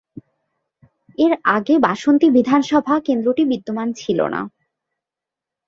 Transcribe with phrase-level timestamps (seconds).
[1.17, 4.41] এর আগে বাসন্তী বিধানসভা কেন্দ্রটি বিদ্যমান ছিল না।